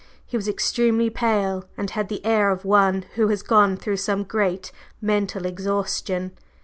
[0.25, 4.23] He was extremely pale, and had the air of one who has gone through some
[4.23, 6.31] great mental exhaustion.